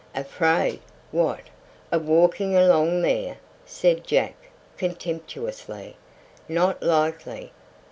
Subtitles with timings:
[0.15, 0.79] "Afraid!
[1.11, 1.41] What!
[1.91, 4.33] of walking along there?" said Jack,
[4.75, 5.95] contemptuously.
[6.49, 7.51] "Not likely.